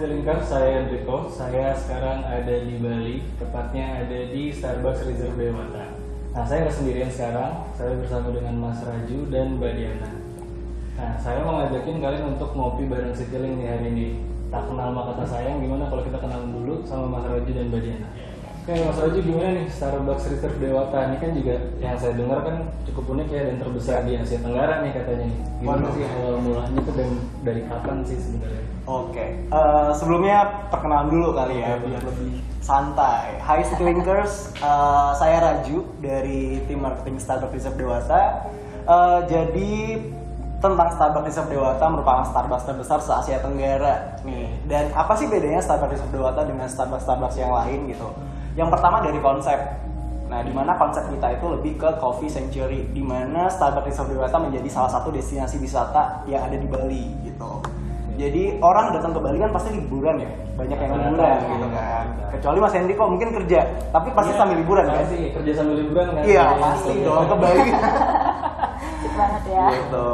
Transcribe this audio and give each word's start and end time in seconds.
Stilingkar, 0.00 0.40
saya 0.40 0.80
Enrico. 0.80 1.28
Saya 1.28 1.76
sekarang 1.76 2.24
ada 2.24 2.56
di 2.64 2.80
Bali, 2.80 3.20
tepatnya 3.36 4.00
ada 4.00 4.32
di 4.32 4.48
Starbucks 4.48 5.04
Reserve 5.04 5.36
Dewata. 5.36 5.92
Nah, 6.32 6.40
saya 6.48 6.64
nggak 6.64 6.72
sendirian 6.72 7.12
sekarang, 7.12 7.68
saya 7.76 8.00
bersama 8.00 8.32
dengan 8.32 8.56
Mas 8.64 8.80
Raju 8.80 9.28
dan 9.28 9.60
Mbak 9.60 9.72
Diana. 9.76 10.10
Nah, 10.96 11.20
saya 11.20 11.44
mau 11.44 11.60
ngajakin 11.60 12.00
kalian 12.00 12.32
untuk 12.32 12.48
ngopi 12.56 12.88
bareng 12.88 13.12
Citiling 13.12 13.60
nih 13.60 13.68
hari 13.76 13.86
ini. 13.92 14.08
Tak 14.48 14.72
kenal 14.72 14.88
maka 14.88 15.20
tak 15.20 15.36
sayang, 15.36 15.60
gimana 15.60 15.84
kalau 15.92 16.00
kita 16.00 16.16
kenalan 16.16 16.48
dulu 16.48 16.80
sama 16.88 17.20
Mas 17.20 17.28
Raju 17.28 17.50
dan 17.52 17.68
Mbak 17.68 17.80
Diana? 17.84 18.08
Oke, 18.60 18.76
Mas 18.76 19.00
Raju 19.00 19.18
gimana 19.24 19.56
nih 19.56 19.66
Starbucks 19.72 20.28
Reserve 20.36 20.60
Dewata? 20.60 21.08
Ini 21.08 21.16
kan 21.16 21.30
juga 21.32 21.54
yang 21.80 21.96
saya 21.96 22.12
dengar 22.12 22.44
kan 22.44 22.68
cukup 22.84 23.16
unik 23.16 23.28
ya 23.32 23.42
dan 23.48 23.56
terbesar 23.56 24.04
di 24.04 24.12
Asia 24.20 24.36
Tenggara 24.36 24.84
nih 24.84 24.92
katanya 24.92 25.32
nih. 25.32 25.40
Gimana 25.64 25.88
Waduh. 25.88 25.96
sih 25.96 26.04
awal 26.04 26.34
mulanya 26.44 26.80
tuh 26.84 26.92
dan 26.92 27.10
dari 27.40 27.62
kapan 27.64 27.96
sih 28.04 28.20
sebenarnya? 28.20 28.62
Oke, 28.84 29.26
eh, 29.48 29.90
sebelumnya 29.96 30.68
perkenalan 30.68 31.08
dulu 31.08 31.32
kali 31.32 31.56
ya, 31.64 31.80
Oke, 31.80 31.88
biar 31.88 32.02
lebih 32.04 32.32
santai. 32.60 33.40
Hai 33.40 33.64
Citilinkers, 33.64 34.52
eh, 34.68 35.10
saya 35.16 35.36
Raju 35.40 35.78
dari 36.04 36.60
tim 36.68 36.84
marketing 36.84 37.16
Starbucks 37.16 37.56
Reserve 37.56 37.80
Dewata. 37.80 38.44
Eh, 38.84 39.20
jadi 39.24 39.72
tentang 40.60 40.88
Starbucks 40.92 41.26
Reserve 41.32 41.48
Dewata 41.48 41.84
merupakan 41.88 42.28
Starbucks 42.28 42.68
terbesar 42.68 43.00
se 43.00 43.08
Asia 43.08 43.40
Tenggara 43.40 44.20
nih. 44.20 44.52
Dan 44.68 44.92
apa 44.92 45.16
sih 45.16 45.32
bedanya 45.32 45.64
Starbucks 45.64 45.96
Reserve 45.96 46.12
Dewata 46.12 46.44
dengan 46.44 46.68
Starbucks 46.68 47.08
Starbucks 47.08 47.40
yang 47.40 47.56
lain 47.56 47.88
gitu? 47.88 48.04
Yang 48.60 48.76
pertama 48.76 49.00
dari 49.00 49.16
konsep. 49.24 49.56
Nah, 50.28 50.44
di 50.44 50.52
mana 50.52 50.76
konsep 50.76 51.08
kita 51.10 51.32
itu 51.32 51.46
lebih 51.48 51.72
ke 51.80 51.88
coffee 51.96 52.28
century, 52.30 52.86
di 52.92 53.00
mana 53.02 53.48
Starbucks 53.48 53.88
Reserve 53.88 54.14
Dewata 54.14 54.36
menjadi 54.38 54.68
salah 54.68 54.92
satu 54.92 55.08
destinasi 55.10 55.56
wisata 55.58 56.22
yang 56.28 56.44
ada 56.44 56.54
di 56.54 56.68
Bali 56.68 57.08
gitu. 57.24 57.64
Jadi 58.20 58.60
orang 58.60 58.92
datang 58.92 59.16
ke 59.16 59.20
Bali 59.24 59.40
kan 59.40 59.48
pasti 59.48 59.72
liburan 59.74 60.20
ya, 60.20 60.30
banyak 60.60 60.76
yang 60.76 60.92
liburan 60.92 61.36
gitu 61.40 61.68
kan. 61.72 62.04
Kecuali 62.36 62.58
Mas 62.60 62.74
Hendriko 62.76 63.04
mungkin 63.08 63.28
kerja, 63.32 63.60
tapi 63.90 64.08
pasti 64.12 64.32
Iya, 64.36 64.38
sambil 64.44 64.56
liburan 64.60 64.84
kan? 64.86 65.02
Pasti 65.02 65.18
kerja 65.32 65.52
sambil 65.56 65.74
liburan 65.80 66.06
kan? 66.12 66.22
Iya 66.28 66.44
pasti 66.60 66.92
dong 67.00 67.24
ke 67.26 67.36
Bali. 67.40 67.70
Banget 69.10 69.44
ya. 69.48 69.64
gitu. 69.72 70.08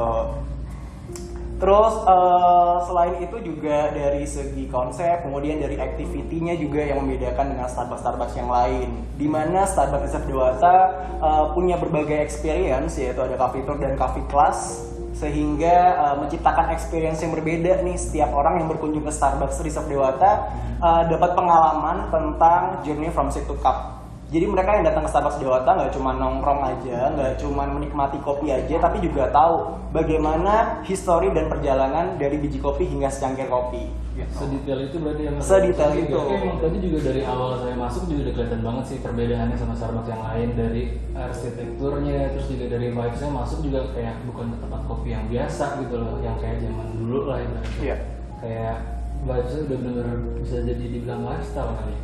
Terus 1.56 1.94
eh, 2.04 2.76
selain 2.84 3.14
itu 3.24 3.36
juga 3.40 3.88
dari 3.88 4.28
segi 4.28 4.68
konsep, 4.68 5.24
kemudian 5.24 5.56
dari 5.56 5.80
activity-nya 5.80 6.52
juga 6.60 6.84
yang 6.84 7.00
membedakan 7.00 7.56
dengan 7.56 7.64
Starbucks-Starbucks 7.64 8.36
yang 8.36 8.52
lain. 8.52 8.88
Di 9.16 9.24
mana 9.24 9.64
Starbucks 9.64 10.04
Reserve 10.04 10.28
Dewata 10.28 10.76
eh, 11.16 11.44
punya 11.56 11.80
berbagai 11.80 12.20
experience, 12.20 13.00
yaitu 13.00 13.24
ada 13.24 13.40
coffee 13.40 13.64
tour 13.64 13.80
dan 13.80 13.96
coffee 13.96 14.26
class, 14.28 14.84
sehingga 15.16 15.76
eh, 15.96 16.14
menciptakan 16.20 16.76
experience 16.76 17.24
yang 17.24 17.32
berbeda 17.32 17.80
nih 17.80 17.96
setiap 17.96 18.36
orang 18.36 18.60
yang 18.60 18.68
berkunjung 18.68 19.08
ke 19.08 19.12
Starbucks 19.16 19.64
Reserve 19.64 19.88
Dewata 19.88 20.52
eh, 20.76 21.02
dapat 21.08 21.32
pengalaman 21.32 22.12
tentang 22.12 22.84
journey 22.84 23.08
from 23.08 23.32
seat 23.32 23.48
to 23.48 23.56
cup. 23.64 23.95
Jadi 24.26 24.42
mereka 24.42 24.74
yang 24.74 24.84
datang 24.90 25.06
ke 25.06 25.10
Starbucks 25.14 25.38
Dewata 25.38 25.70
nggak 25.70 25.94
cuma 25.94 26.10
nongkrong 26.18 26.58
aja, 26.66 27.14
nggak 27.14 27.38
cuma 27.38 27.62
menikmati 27.70 28.18
kopi 28.18 28.50
aja, 28.50 28.74
tapi 28.82 28.98
juga 28.98 29.30
tahu 29.30 29.70
bagaimana 29.94 30.82
histori 30.82 31.30
dan 31.30 31.46
perjalanan 31.46 32.18
dari 32.18 32.42
biji 32.42 32.58
kopi 32.58 32.90
hingga 32.90 33.06
secangkir 33.06 33.46
kopi. 33.46 33.86
Gitu. 34.18 34.26
Sedetail 34.34 34.80
itu 34.90 34.96
berarti 34.98 35.22
yang 35.30 35.34
Sedetail 35.38 35.92
itu. 35.94 36.16
eh, 36.18 36.42
Emang 36.42 36.58
tadi 36.58 36.76
juga 36.82 36.98
dari 37.06 37.22
awal 37.22 37.50
saya 37.62 37.76
masuk 37.78 38.02
juga 38.10 38.20
udah 38.26 38.34
kelihatan 38.34 38.60
banget 38.66 38.84
sih 38.90 38.98
perbedaannya 38.98 39.56
sama 39.60 39.74
Starbucks 39.78 40.08
yang 40.10 40.22
lain 40.26 40.48
dari 40.58 40.82
arsitekturnya 41.14 42.18
terus 42.34 42.46
juga 42.50 42.64
dari 42.66 42.86
vibes-nya 42.90 43.30
masuk 43.30 43.58
juga 43.62 43.80
kayak 43.94 44.14
bukan 44.26 44.46
tempat 44.58 44.80
kopi 44.90 45.08
yang 45.14 45.24
biasa 45.30 45.64
gitu 45.86 45.94
loh 46.02 46.18
yang 46.18 46.34
kayak 46.42 46.66
zaman 46.66 46.86
dulu 46.98 47.30
lah 47.30 47.38
ibaratnya. 47.46 47.78
Iya. 47.78 47.96
Kayak 48.42 48.76
vibes-nya 49.22 49.60
udah 49.70 49.78
bener-bener 49.78 50.18
bisa 50.42 50.56
jadi 50.66 50.84
dibilang 50.90 51.22
lifestyle 51.22 51.72
kali 51.78 51.94
ya. 51.94 52.02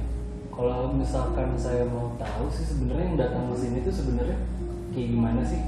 Kalau 0.52 0.92
misalkan 0.92 1.56
saya 1.56 1.88
mau 1.88 2.12
tahu 2.16 2.44
sih 2.52 2.64
sebenarnya 2.64 3.04
yang 3.08 3.18
datang 3.18 3.44
ke 3.48 3.56
sini 3.56 3.78
tuh 3.80 3.94
sebenarnya 3.94 4.38
kayak 4.92 5.08
gimana 5.08 5.40
sih 5.42 5.60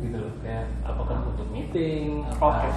gitu 0.00 0.16
loh 0.18 0.32
kayak 0.40 0.66
apakah 0.82 1.16
untuk 1.28 1.46
meeting 1.52 2.24
apa 2.26 2.42
Oke. 2.42 2.68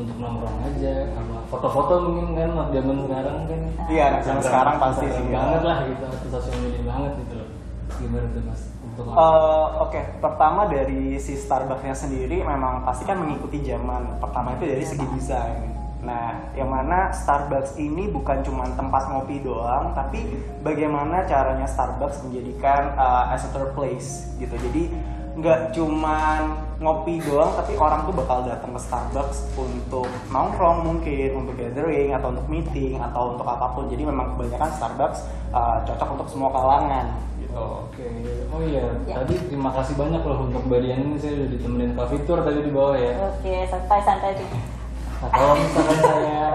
untuk 0.00 0.16
nongkrong 0.18 0.58
aja 0.66 1.12
sama 1.12 1.36
foto-foto 1.46 1.94
mungkin 2.08 2.26
kan 2.34 2.50
zaman 2.72 2.96
sekarang 3.04 3.36
kan 3.44 3.60
Iya, 3.86 4.02
anak 4.08 4.20
zaman 4.24 4.42
sekarang 4.42 4.76
pasti 4.80 5.06
sih, 5.06 5.24
ya. 5.28 5.36
banget 5.36 5.62
lah 5.62 5.78
gitu 5.84 6.02
atau 6.02 6.28
sosial 6.32 6.56
media 6.58 6.82
banget 6.82 7.12
gitu 7.20 7.34
loh 7.36 7.48
gimana 7.92 8.26
tuh 8.32 8.42
mas 8.48 8.62
untuk 8.82 9.04
Eh, 9.04 9.66
Oke, 9.78 10.00
pertama 10.18 10.60
dari 10.66 11.02
si 11.16 11.32
Starbucks-nya 11.34 11.92
sendiri 11.94 12.40
memang 12.40 12.82
pasti 12.82 13.04
kan 13.04 13.20
mengikuti 13.20 13.60
zaman. 13.62 14.16
Pertama 14.16 14.56
itu 14.56 14.64
dari 14.64 14.84
segi 14.84 15.06
desain. 15.12 15.71
Nah, 16.02 16.50
yang 16.58 16.66
mana 16.66 17.14
Starbucks 17.14 17.78
ini 17.78 18.10
bukan 18.10 18.42
cuma 18.42 18.66
tempat 18.74 19.06
ngopi 19.06 19.38
doang, 19.38 19.94
tapi 19.94 20.26
bagaimana 20.66 21.22
caranya 21.30 21.62
Starbucks 21.62 22.26
menjadikan 22.26 22.98
uh, 22.98 23.30
as 23.30 23.46
a 23.46 23.50
third 23.54 23.70
place 23.70 24.26
gitu. 24.34 24.50
Jadi 24.58 24.90
nggak 25.32 25.72
cuma 25.72 26.42
ngopi 26.82 27.22
doang, 27.22 27.54
tapi 27.54 27.78
orang 27.78 28.02
tuh 28.04 28.18
bakal 28.18 28.42
datang 28.42 28.74
ke 28.74 28.80
Starbucks 28.82 29.54
untuk 29.54 30.10
nongkrong 30.28 30.82
mungkin, 30.82 31.38
untuk 31.38 31.54
gathering 31.54 32.10
atau 32.12 32.34
untuk 32.34 32.50
meeting 32.50 32.98
atau 32.98 33.38
untuk 33.38 33.46
apa 33.46 33.70
pun. 33.70 33.86
Jadi 33.86 34.02
memang 34.02 34.34
kebanyakan 34.34 34.70
Starbucks 34.74 35.22
uh, 35.54 35.86
cocok 35.86 36.18
untuk 36.18 36.28
semua 36.28 36.50
kalangan 36.50 37.14
gitu. 37.38 37.54
Oke, 37.54 38.10
oh 38.50 38.58
iya, 38.66 38.90
Ya. 39.06 39.22
tadi 39.22 39.38
terima 39.46 39.70
kasih 39.70 39.94
banyak 39.94 40.18
loh 40.26 40.50
untuk 40.50 40.66
Mbak 40.66 40.80
Dian 40.82 41.00
ini 41.06 41.14
saya 41.14 41.38
udah 41.38 41.48
ditemenin 41.54 41.94
coffee 41.94 42.22
tour 42.26 42.42
tadi 42.42 42.58
di 42.58 42.72
bawah 42.74 42.98
ya. 42.98 43.14
Oke, 43.30 43.54
santai-santai 43.70 44.34
dulu. 44.34 44.81
Nah, 45.22 45.30
kalau 45.30 45.54
misalkan 45.54 45.98
saya 46.02 46.46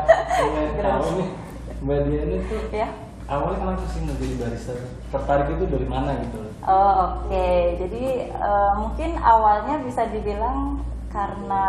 ingin 0.43 0.69
tahu 0.77 1.05
nih, 1.15 1.29
Mbak 1.79 1.99
Dian 2.03 2.29
itu 2.35 2.57
Ya. 2.75 2.87
awalnya 3.25 3.57
kenapa 3.59 3.85
sih 3.87 3.99
mau 4.03 4.15
jadi 4.15 4.35
barista? 4.35 4.73
Tertarik 5.07 5.47
itu 5.55 5.63
dari 5.67 5.87
mana 5.87 6.11
gitu? 6.19 6.37
Oh, 6.61 6.91
oke. 7.23 7.47
Jadi 7.79 8.03
eh, 8.27 8.71
mungkin 8.75 9.09
awalnya 9.17 9.79
bisa 9.81 10.03
dibilang 10.11 10.83
karena 11.07 11.65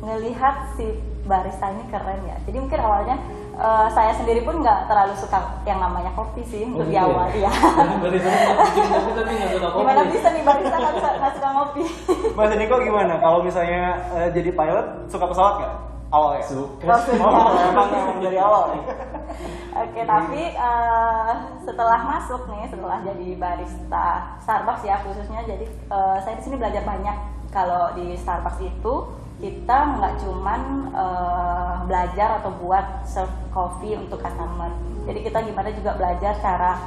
ngelihat 0.00 0.74
si 0.74 0.86
barista 1.22 1.70
ini 1.70 1.84
keren 1.90 2.20
ya. 2.26 2.36
Jadi 2.46 2.56
mungkin 2.58 2.80
awalnya 2.80 3.16
eh, 3.56 3.88
saya 3.92 4.12
sendiri 4.16 4.40
pun 4.44 4.60
nggak 4.60 4.88
terlalu 4.88 5.14
suka 5.16 5.38
yang 5.68 5.78
namanya 5.80 6.10
kopi 6.16 6.42
sih 6.44 6.64
untuk 6.68 6.88
di 6.88 6.96
gitu 6.96 7.04
awal 7.04 7.28
ya. 7.36 7.52
Kopi. 8.02 9.80
Gimana 9.82 10.02
bisa 10.08 10.28
nih 10.32 10.42
barista 10.42 10.76
nggak 10.76 10.94
suka, 10.96 11.10
nggak 11.20 11.32
suka 11.36 11.48
ngopi? 11.52 11.82
Mas 12.38 12.52
Niko 12.56 12.76
gimana? 12.80 13.14
Kalau 13.20 13.44
misalnya 13.44 14.00
eh, 14.16 14.28
jadi 14.32 14.50
pilot 14.52 14.86
suka 15.12 15.24
pesawat 15.28 15.54
nggak? 15.60 15.74
Awalnya? 16.12 16.44
Suka. 16.44 16.84
Oh, 16.92 17.00
suka. 17.00 17.24
Oh, 17.24 17.56
emang, 17.56 17.88
emang 17.88 18.18
dari 18.20 18.36
awal 18.36 18.76
nih. 18.76 18.84
Oke, 19.82 20.00
tapi 20.04 20.42
eh, 20.52 21.32
setelah 21.64 22.00
masuk 22.04 22.44
nih, 22.52 22.68
setelah 22.68 23.00
jadi 23.00 23.28
barista 23.40 24.36
Starbucks 24.44 24.84
ya 24.84 25.00
khususnya, 25.00 25.40
jadi 25.48 25.64
eh, 25.68 26.16
saya 26.20 26.36
di 26.36 26.44
sini 26.44 26.60
belajar 26.60 26.84
banyak. 26.84 27.16
Kalau 27.52 27.92
di 27.96 28.16
Starbucks 28.16 28.60
itu 28.60 28.94
kita 29.42 29.98
nggak 29.98 30.14
cuman 30.22 30.60
eh, 30.94 31.74
belajar 31.90 32.38
atau 32.38 32.54
buat 32.62 33.02
serve 33.02 33.34
coffee 33.50 33.98
untuk 33.98 34.22
customer. 34.22 34.70
Jadi 35.02 35.18
kita 35.26 35.42
gimana 35.42 35.74
juga 35.74 35.98
belajar 35.98 36.38
cara 36.38 36.78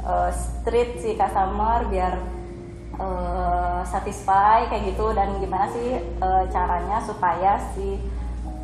eh, 0.00 0.30
treat 0.64 0.96
si 1.04 1.12
customer 1.20 1.84
biar 1.92 2.16
eh, 2.96 3.80
satisfy 3.84 4.64
kayak 4.72 4.96
gitu 4.96 5.12
dan 5.12 5.36
gimana 5.36 5.68
sih 5.68 6.00
eh, 6.00 6.44
caranya 6.48 7.04
supaya 7.04 7.60
si 7.76 8.00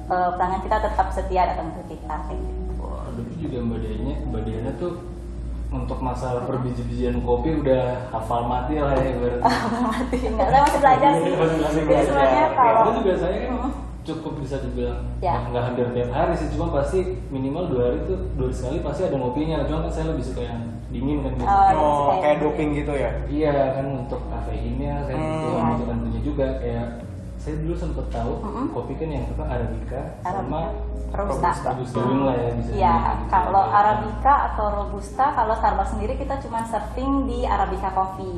eh, 0.09 0.31
pelanggan 0.41 0.65
kita 0.65 0.81
tetap 0.81 1.13
setia 1.13 1.53
datang 1.53 1.69
ke 1.77 2.01
kita 2.01 2.17
kayak 2.33 2.41
gitu. 2.41 2.81
Wah, 2.81 3.13
tapi 3.13 3.33
juga 3.37 3.57
Mbak 3.61 3.79
Diannya, 3.85 4.15
Mbak 4.33 4.43
Diannya 4.49 4.73
tuh 4.81 5.14
untuk 5.75 5.99
masalah 5.99 6.43
perbiji-bijian 6.45 7.19
kopi 7.21 7.51
udah 7.57 7.83
hafal 8.09 8.47
mati 8.47 8.79
lah 8.79 8.95
ya 8.95 9.13
berarti. 9.13 9.43
mati 9.91 10.17
enggak 10.23 10.49
saya 10.49 10.63
masih 10.63 10.81
belajar 10.81 11.11
sih 11.13 11.33
Masih 11.33 11.47
belajar. 11.59 11.71
jadi 11.85 12.03
sebenarnya 12.05 12.45
Oke. 12.45 12.57
kalau 12.57 12.81
Itu 12.81 12.91
juga 12.97 13.13
saya 13.19 13.37
kan 13.43 13.55
cukup 14.05 14.33
bisa 14.39 14.57
dibilang 14.61 15.01
Ya. 15.19 15.33
nggak 15.35 15.49
nggak 15.51 15.65
hampir 15.65 15.87
tiap 15.91 16.11
hari 16.11 16.33
sih 16.35 16.49
cuma 16.51 16.67
pasti 16.71 16.99
minimal 17.29 17.65
dua 17.67 17.83
hari 17.87 17.99
tuh 18.05 18.19
dua 18.35 18.47
hari 18.47 18.55
sekali 18.55 18.77
pasti 18.79 19.03
ada 19.03 19.17
ngopinya 19.17 19.57
cuma 19.65 19.79
kan 19.81 19.91
saya 19.91 20.07
lebih 20.07 20.25
suka 20.25 20.43
yang 20.43 20.61
dingin 20.87 21.19
kan 21.21 21.33
biasanya. 21.35 21.75
Oh, 21.75 22.13
Oh, 22.13 22.21
kayak 22.21 22.37
gitu. 22.37 22.45
doping 22.47 22.71
gitu 22.75 22.93
ya? 22.95 23.11
iya 23.27 23.55
kan 23.73 23.87
untuk 23.99 24.21
kafeinnya 24.29 24.93
saya 25.03 25.17
Hmm. 25.17 25.25
butuh 25.27 25.51
membutuhkan 25.57 25.97
punya 26.01 26.21
juga 26.23 26.47
kayak 26.61 26.87
saya 27.45 27.61
dulu 27.61 27.77
sempet 27.77 28.09
tahu 28.09 28.41
Mm-mm. 28.41 28.67
kopi 28.73 28.97
kan 28.97 29.09
yang 29.13 29.29
apa 29.29 29.45
arabica 29.45 30.01
sama 30.25 30.73
Arabica. 30.73 30.93
Robusta. 31.15 31.51
robusta 31.71 32.01
wing 32.03 32.23
lah 32.27 32.35
ya 32.35 32.51
bisa 32.59 32.71
Ya, 32.75 32.95
kalau 33.31 33.63
Arabica 33.71 34.35
atau 34.51 34.67
Robusta, 34.83 35.31
kalau 35.31 35.55
Starbucks 35.55 35.95
sendiri 35.95 36.19
kita 36.19 36.43
cuma 36.43 36.67
serving 36.67 37.31
di 37.31 37.47
Arabica 37.47 37.87
Coffee. 37.95 38.35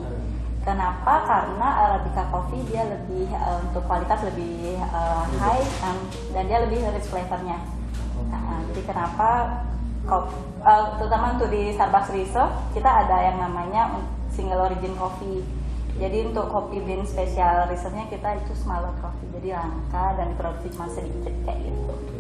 Kenapa? 0.61 1.25
Karena 1.25 1.69
Arabica 1.89 2.29
Coffee 2.29 2.61
dia 2.69 2.85
lebih 2.85 3.33
eh, 3.33 3.59
untuk 3.65 3.81
kualitas 3.87 4.21
lebih 4.29 4.77
eh, 4.77 5.23
high 5.41 5.65
dan, 5.81 5.97
dan 6.37 6.45
dia 6.51 6.59
lebih 6.69 6.85
rich 6.93 7.09
flavornya. 7.09 7.57
Nah, 8.29 8.61
jadi 8.69 8.83
kenapa 8.85 9.29
kop, 10.05 10.29
eh, 10.61 10.85
terutama 11.01 11.39
untuk 11.39 11.49
di 11.49 11.73
Starbucks 11.73 12.13
Reserve 12.13 12.53
kita 12.77 12.91
ada 13.07 13.17
yang 13.25 13.41
namanya 13.41 13.89
single 14.29 14.69
origin 14.69 14.93
coffee. 15.01 15.41
Jadi 15.97 16.29
untuk 16.29 16.53
kopi 16.53 16.85
bean 16.85 17.09
spesial 17.09 17.73
reserve-nya 17.73 18.05
kita 18.13 18.37
itu 18.45 18.53
smaller 18.53 18.93
coffee, 19.01 19.33
jadi 19.41 19.57
langka 19.57 20.13
dan 20.21 20.37
produksi 20.37 20.69
cuma 20.77 20.93
sedikit 20.93 21.33
kayak 21.49 21.61
gitu. 21.65 21.89
Oke. 21.89 22.17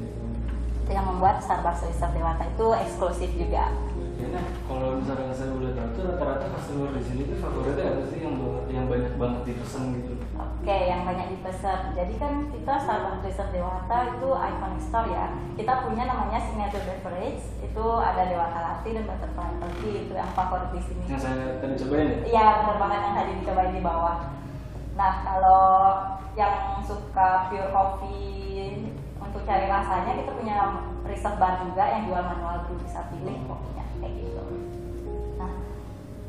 yang 0.87 1.02
membuat 1.02 1.43
Starbucks 1.43 1.82
Reserve 1.82 2.14
Dewata 2.14 2.46
itu 2.46 2.67
eksklusif 2.73 3.31
juga. 3.37 3.75
Nah, 4.17 4.46
kalau 4.64 4.96
misalnya 4.96 5.34
saya 5.34 5.52
boleh 5.52 5.76
tahu 5.76 6.08
rata-rata 6.08 6.46
customer 6.56 6.88
di 6.96 7.02
sini 7.05 7.23
tuh 7.28 7.37
favoritnya 7.37 7.84
apa 7.93 8.02
sih 8.08 8.19
yang 8.25 8.37
yang 8.73 8.84
banyak 8.88 9.12
banget 9.20 9.40
dipesan 9.44 9.93
gitu? 9.99 10.15
Oke, 10.56 10.78
yang 10.90 11.06
banyak 11.06 11.30
dipesan. 11.36 11.94
Jadi 11.94 12.14
kan 12.18 12.50
kita 12.50 12.74
Starbucks 12.74 13.22
Reserve 13.22 13.54
Dewata 13.54 13.98
itu 14.18 14.28
iconic 14.34 14.82
store 14.82 15.08
ya. 15.14 15.26
Kita 15.54 15.86
punya 15.86 16.04
namanya 16.10 16.38
signature 16.42 16.82
beverage. 16.82 17.44
Itu 17.62 17.84
ada 18.02 18.26
Dewata 18.26 18.58
Latte 18.58 18.88
dan 18.90 19.04
Butterfly 19.06 19.52
Coffee 19.62 19.96
itu 20.08 20.14
yang 20.16 20.30
favorit 20.34 20.70
di 20.74 20.82
sini. 20.82 21.04
Yang 21.06 21.22
saya 21.22 21.62
tadi 21.62 21.74
cobain 21.78 22.08
ya? 22.08 22.18
Iya, 22.26 22.46
benar 22.64 22.76
banget 22.82 23.00
yang 23.04 23.14
tadi 23.14 23.30
dicobain 23.38 23.72
di 23.78 23.82
bawah. 23.84 24.18
Nah, 24.96 25.12
kalau 25.22 25.64
yang 26.34 26.82
suka 26.84 27.48
pure 27.48 27.70
coffee 27.72 28.92
untuk 29.22 29.42
cari 29.48 29.66
rasanya 29.68 30.12
kita 30.18 30.30
punya 30.36 30.56
reserve 31.06 31.38
bar 31.40 31.62
juga 31.64 31.84
yang 31.88 32.08
jual 32.08 32.22
manual 32.24 32.66
brew 32.66 32.80
bisa 32.82 33.08
pilih 33.08 33.36
kopinya 33.48 33.84
kayak 34.02 34.12
gitu. 34.20 34.42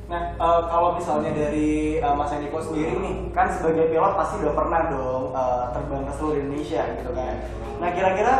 Nah, 0.07 0.21
eh, 0.39 0.61
kalau 0.71 0.95
misalnya 0.95 1.35
dari 1.35 1.99
eh, 1.99 2.13
Mas 2.15 2.31
Eniko 2.31 2.63
sendiri 2.63 2.95
nih, 2.95 3.15
kan 3.35 3.51
sebagai 3.51 3.91
pilot 3.91 4.13
pasti 4.15 4.39
udah 4.39 4.53
pernah 4.55 4.81
dong 4.87 5.23
eh, 5.35 5.63
terbang 5.75 6.03
ke 6.07 6.13
seluruh 6.15 6.39
Indonesia 6.39 6.81
gitu 6.95 7.11
kan. 7.11 7.35
Nah, 7.83 7.89
kira-kira 7.91 8.33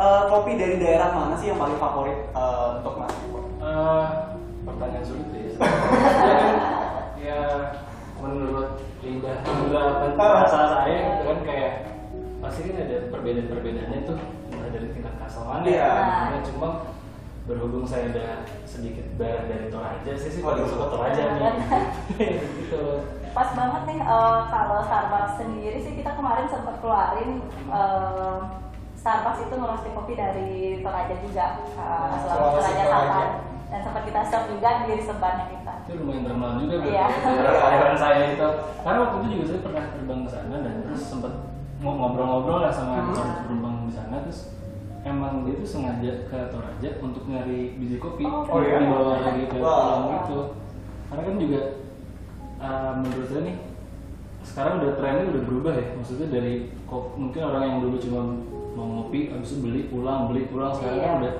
eh, 0.00 0.22
kopi 0.32 0.56
dari 0.56 0.80
daerah 0.80 1.12
mana 1.12 1.36
sih 1.36 1.52
yang 1.52 1.60
paling 1.60 1.76
favorit 1.76 2.18
eh, 2.32 2.66
untuk 2.80 2.94
Mas 2.96 3.12
Eniko? 3.20 3.40
Eh, 3.60 4.04
pertanyaan 4.64 5.04
sulit 5.04 5.28
ya. 5.28 5.44
ya, 7.28 7.40
menurut 8.16 8.80
lidah 9.04 9.36
lidah 9.44 10.16
bahasa 10.16 10.58
saya 10.72 10.98
gitu 11.04 11.22
kan 11.28 11.38
kayak 11.44 11.72
pasti 12.40 12.60
kan 12.72 12.76
ada 12.80 12.96
perbedaan-perbedaannya 13.12 14.00
tuh 14.08 14.16
dari 14.72 14.88
tingkat 14.96 15.14
kasamannya 15.20 15.68
Iya. 15.68 15.92
ya, 16.32 16.38
cuma 16.48 16.68
berhubung 17.42 17.82
saya 17.82 18.08
ada 18.08 18.26
sedikit 18.62 19.04
darah 19.16 19.44
dari 19.44 19.66
Toraja 19.68 20.12
saya 20.12 20.30
sih 20.30 20.40
paling 20.40 20.64
suka 20.64 20.86
Toraja 20.86 21.22
nih 21.30 21.52
gitu 22.58 22.82
pas 23.30 23.48
banget 23.50 23.82
nih 23.86 24.00
eh, 24.00 24.40
kalau 24.46 24.78
Starbucks 24.82 25.34
sendiri 25.36 25.78
sih 25.78 25.92
kita 25.94 26.10
kemarin 26.12 26.46
sempat 26.46 26.78
keluarin 26.78 27.30
eh, 27.66 28.36
Starbucks 28.94 29.40
itu 29.42 29.54
ngerosting 29.54 29.94
kopi 29.94 30.12
dari 30.12 30.50
Toraja 30.78 31.14
juga 31.18 31.46
uh, 31.74 32.12
Sulawesi 32.20 32.60
Toraja. 32.68 32.84
Selatan 32.84 33.28
dan 33.70 33.80
sempat 33.80 34.02
kita 34.02 34.20
serve 34.24 34.50
juga 34.50 34.70
di 34.82 34.98
sebarnya 34.98 35.46
kita. 35.48 35.74
itu 35.80 35.92
lumayan 35.96 36.22
terkenal 36.22 36.50
juga 36.58 36.74
berarti 36.76 36.90
Iya. 36.90 37.06
daerah 37.24 37.54
kelahiran 37.56 37.96
saya 37.96 38.22
itu 38.28 38.48
karena 38.82 38.98
waktu 39.00 39.16
itu 39.16 39.26
juga 39.30 39.44
saya 39.46 39.60
pernah 39.62 39.84
terbang 39.88 40.20
ke 40.20 40.30
sana 40.30 40.56
dan 40.60 40.74
terus 40.84 41.02
sempat 41.02 41.32
ngobrol-ngobrol 41.80 42.58
lah 42.60 42.70
sama 42.70 42.92
Hmm. 42.92 43.06
calon 43.08 43.28
penumpang 43.40 43.74
di 43.86 43.94
sana 43.94 44.16
terus 44.20 44.40
emang 45.02 45.42
dia 45.42 45.54
tuh 45.56 45.68
sengaja 45.70 46.12
ke 46.28 46.38
Toraja 46.48 46.90
untuk 47.00 47.24
nyari 47.24 47.76
biji 47.76 47.96
kopi 47.96 48.24
Oh, 48.24 48.44
Oh, 48.44 48.60
iya? 48.60 48.78
dibawa 48.78 49.16
lagi 49.18 49.44
ke 49.46 49.56
Wow. 49.56 49.64
pulang 49.64 50.02
gitu 50.20 50.38
karena 51.08 51.22
kan 51.24 51.36
juga 51.36 51.60
uh, 52.58 52.92
menurut 52.96 53.26
saya 53.26 53.42
nih 53.42 53.56
sekarang 54.40 54.74
udah 54.78 54.92
trennya 54.94 55.24
udah 55.28 55.42
berubah 55.42 55.72
ya 55.74 55.86
maksudnya 55.94 56.28
dari 56.30 56.54
kop- 56.84 57.12
mungkin 57.14 57.42
orang 57.42 57.62
yang 57.66 57.78
dulu 57.80 57.96
cuma 57.98 58.20
mau 58.70 58.86
ngopi 58.86 59.28
habis 59.28 59.52
itu 59.52 59.60
beli 59.60 59.82
pulang 59.86 60.28
beli 60.28 60.46
pulang 60.46 60.70
sekarang 60.70 60.96
Iya. 60.96 61.04
kan 61.04 61.14
udah 61.18 61.34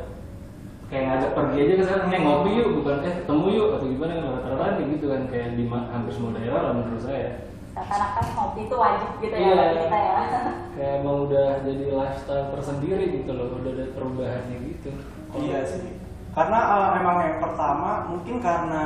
kayak 0.90 1.04
ngajak 1.06 1.30
pergi 1.32 1.56
aja 1.60 1.74
ke 1.76 1.84
sana 1.86 2.02
eh 2.08 2.20
ngopi 2.20 2.50
yuk 2.52 2.68
bukan 2.76 2.96
eh 3.00 3.14
ketemu 3.22 3.46
yuk 3.54 3.68
atau 3.78 3.86
gimana 3.86 4.12
kan 4.12 4.24
rata-rata 4.34 4.64
kayak 4.74 4.88
gitu 4.90 5.04
kan 5.06 5.22
kayak 5.28 5.48
di 5.54 5.64
hampir 5.68 6.12
semua 6.12 6.32
daerah 6.34 6.60
lah 6.60 6.72
menurut 6.74 6.98
saya 6.98 7.28
Seakan-akan 7.80 8.26
kopi 8.36 8.60
itu 8.68 8.76
wajib 8.76 9.08
gitu 9.18 9.32
ya 9.32 9.40
Iya. 9.40 9.56
bagi 9.56 9.76
kita 9.80 9.98
ya. 9.98 10.14
kayak 10.76 10.92
emang 11.00 11.16
udah 11.24 11.46
jadi 11.64 11.84
lifestyle 11.90 12.46
tersendiri 12.52 13.04
gitu 13.10 13.30
loh 13.32 13.56
udah 13.56 13.72
ada 13.72 13.84
perubahannya 13.90 14.56
gitu 14.68 14.90
Iya 15.32 15.60
sih. 15.64 15.96
Karena 16.30 16.58
eh, 16.60 16.88
emang 17.00 17.16
yang 17.24 17.38
pertama 17.40 18.04
mungkin 18.06 18.36
karena 18.38 18.84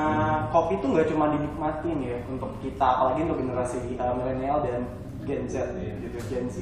kopi 0.49 0.79
itu 0.79 0.87
nggak 0.87 1.09
cuma 1.11 1.27
dinikmatin 1.29 1.97
ya 2.01 2.17
untuk 2.25 2.55
kita, 2.61 2.87
apalagi 2.87 3.27
untuk 3.27 3.43
generasi 3.43 3.79
eh, 3.93 4.13
milenial 4.15 4.63
dan 4.63 4.81
Gen 5.27 5.45
Z 5.45 5.75
gitu 5.75 6.17
Gen 6.25 6.47
Z. 6.47 6.57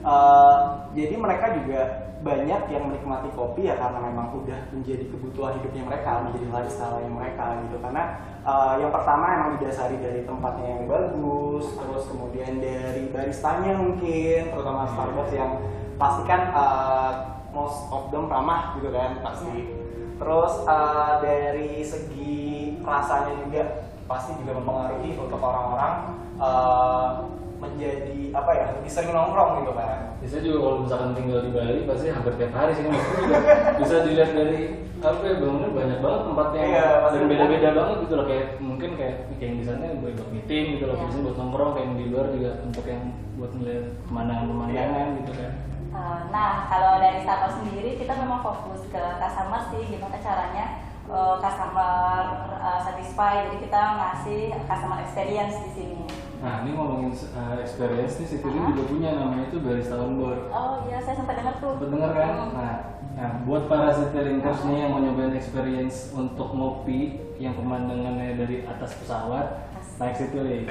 Eh, 0.00 0.54
jadi 0.96 1.14
mereka 1.14 1.46
juga 1.54 2.05
banyak 2.26 2.62
yang 2.74 2.90
menikmati 2.90 3.30
kopi 3.38 3.70
ya 3.70 3.78
karena 3.78 4.02
memang 4.02 4.34
udah 4.42 4.58
menjadi 4.74 5.06
kebutuhan 5.06 5.62
hidupnya 5.62 5.86
mereka, 5.86 6.26
menjadi 6.26 6.46
lifestyle 6.50 6.98
mereka 7.06 7.62
gitu. 7.62 7.78
Karena 7.78 8.02
eh, 8.42 8.74
yang 8.82 8.90
pertama 8.90 9.24
emang 9.30 9.50
didasari 9.56 9.96
dari 10.02 10.26
tempatnya 10.26 10.66
yang 10.66 10.84
bagus, 10.90 11.70
terus 11.78 12.02
kemudian 12.10 12.58
dari 12.58 13.06
baristanya 13.14 13.78
mungkin, 13.78 14.50
terutama 14.50 14.90
Starbucks 14.90 15.32
yang 15.38 15.62
pastikan 15.94 16.40
eh, 16.50 17.12
most 17.54 17.86
of 17.94 18.10
them 18.10 18.26
ramah 18.26 18.74
gitu 18.74 18.90
kan 18.90 19.22
pasti. 19.22 19.70
Terus 20.18 20.52
eh, 20.66 21.12
dari 21.22 21.72
segi 21.86 22.34
rasanya 22.82 23.46
juga 23.46 23.62
pasti 24.10 24.34
juga 24.42 24.58
mempengaruhi 24.58 25.14
untuk 25.14 25.38
orang-orang 25.38 25.94
eh, 26.42 27.35
menjadi 27.56 28.16
apa 28.30 28.50
ya 28.52 28.64
lebih 28.70 28.90
sering 28.90 29.10
nongkrong 29.10 29.60
gitu 29.60 29.72
kan. 29.72 30.16
bisa 30.18 30.36
juga 30.38 30.58
kalau 30.60 30.76
misalkan 30.80 31.10
tinggal 31.12 31.40
di 31.40 31.50
Bali 31.50 31.80
pasti 31.84 32.06
hampir 32.08 32.32
tiap 32.34 32.52
hari 32.52 32.72
sih 32.72 32.82
kan 32.82 32.92
juga 32.92 33.36
bisa 33.80 33.96
dilihat 34.02 34.30
dari 34.30 34.60
apa 34.96 35.22
ya 35.22 35.34
bangunan 35.36 35.70
banyak 35.70 35.98
banget 36.00 36.20
tempatnya 36.22 36.62
Iya, 36.66 36.84
dan 37.06 37.22
beda-beda 37.26 37.68
banget 37.70 37.96
gitu 38.02 38.14
loh 38.14 38.26
kayak 38.26 38.46
mungkin 38.58 38.90
kayak 38.94 39.14
kayak 39.30 39.44
yang 39.46 39.56
di 39.56 39.64
sana 39.64 39.84
buat 39.94 40.12
buat 40.14 40.30
meeting 40.30 40.64
gitu 40.74 40.84
loh 40.84 40.94
Iya. 40.94 41.02
biasanya 41.02 41.24
buat 41.24 41.36
nongkrong 41.38 41.70
kayak 41.72 41.84
yang 41.84 41.94
di 41.94 42.06
luar 42.08 42.26
juga 42.30 42.50
untuk 42.60 42.84
yang 42.84 43.02
buat 43.36 43.52
melihat 43.52 43.84
pemandangan-pemandangan 44.06 45.08
gitu 45.20 45.32
kan 45.34 45.52
Eh, 45.88 46.20
Nah, 46.28 46.68
kalau 46.68 47.00
dari 47.00 47.18
Starbucks 47.18 47.56
sendiri 47.56 47.96
kita 47.96 48.12
memang 48.14 48.44
fokus 48.44 48.84
ke 48.86 49.00
customer 49.16 49.64
sih 49.66 49.82
gimana 49.86 50.18
caranya 50.18 50.64
eh, 51.06 51.34
customer 51.38 52.20
eh, 52.52 52.80
satisfy. 52.82 53.32
Jadi 53.42 53.56
kita 53.62 53.80
ngasih 53.96 54.40
customer 54.62 54.98
experience 55.00 55.56
di 55.58 55.70
sini. 55.72 56.00
Nah 56.36 56.62
ini 56.62 56.70
ngomongin 56.72 57.10
uh, 57.32 57.56
experience 57.58 58.20
nih 58.20 58.28
Siti 58.28 58.44
Lin 58.44 58.60
Ah. 58.60 58.68
juga 58.70 58.82
punya 58.86 59.10
namanya 59.12 59.44
itu 59.48 59.58
barista 59.58 59.96
on 59.96 60.20
board 60.20 60.40
Oh 60.48 60.84
iya, 60.84 60.98
saya 61.00 61.16
sempat 61.16 61.34
dengar 61.40 61.54
tuh. 61.58 61.72
Sempat 61.74 61.88
dengar 61.90 62.10
kan? 62.12 62.30
Hmm. 62.30 62.50
Nah, 62.52 62.74
nah 63.16 63.30
buat 63.42 63.62
para 63.66 63.88
Citylink-ers 63.90 64.60
nih 64.64 64.76
yang 64.78 64.90
mau 64.92 65.00
nyobain 65.00 65.32
experience 65.32 66.12
untuk 66.12 66.52
ngopi 66.52 67.16
yang 67.36 67.56
pemandangannya 67.56 68.36
dari 68.36 68.56
atas 68.64 68.94
pesawat, 69.00 69.66
naik 69.96 70.14
Citylink. 70.14 70.68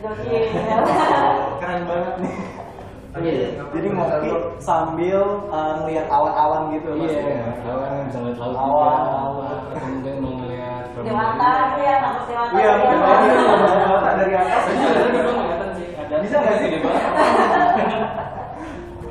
Gokil. 0.00 0.44
Keren 1.60 1.82
banget 1.84 2.14
nih. 2.20 2.34
Iya. 3.10 3.48
Jadi 3.74 3.86
ngopi 3.90 4.30
sambil 4.62 5.18
ngelihat 5.50 6.06
awan-awan 6.06 6.70
gitu. 6.72 6.94
Iya, 6.94 7.58
awan 7.66 8.06
ngeliat 8.06 8.38
laut 8.38 8.54
Awan, 8.54 9.02
awan. 9.10 9.58
Atau 11.00 11.12
mungkin 11.12 11.16
mau 11.16 11.32
ngeliat 11.32 11.40
Dewata, 11.40 11.80
iya, 11.80 11.96
Dewata. 12.28 12.52
Iya, 12.52 12.72
Iya. 12.76 14.10
dari 14.14 14.34
atas. 14.36 14.64
Bisa 16.20 16.36
nggak 16.38 16.54
sih? 16.58 16.68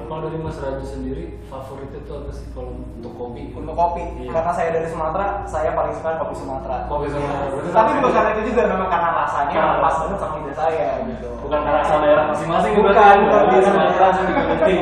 Kalau 0.10 0.25
dari 0.25 0.41
Mas 0.41 0.58
Raju 0.58 0.81
sendiri, 0.84 1.38
favoritnya 1.48 2.01
tuh 2.03 2.15
apa 2.19 2.31
sih 2.34 2.46
kalau 2.51 2.74
untuk 2.91 3.13
kopi? 3.13 3.53
Untuk 3.53 3.72
kopi, 3.72 4.03
Iya. 4.19 4.31
karena 4.31 4.51
saya 4.51 4.69
dari 4.74 4.88
Sumatera, 4.89 5.46
saya 5.46 5.69
paling 5.72 5.93
suka 5.93 6.17
kopi 6.17 6.34
Sumatera. 6.36 6.75
Kopi 6.86 7.05
sama 7.08 7.29
Tapi 7.69 7.91
bukan 7.96 8.12
karena 8.12 8.29
itu 8.34 8.41
juga, 8.50 8.62
memang 8.67 8.89
karena 8.89 9.10
rasanya 9.15 9.53
Karena- 9.53 9.79
pas 9.79 9.96
banget 9.96 10.17
sama 10.19 10.36
lidah 10.41 10.55
saya 10.58 10.88
gitu. 11.05 11.27
bukan 11.39 11.60
karena 11.62 11.79
asal 11.79 11.98
daerah 12.01 12.25
masing-masing 12.27 12.72
Bukan, 12.74 13.15
bukan. 13.22 13.43
di 13.48 13.58
Sumatera 13.62 14.08
juga 14.12 14.34
penting. 14.50 14.81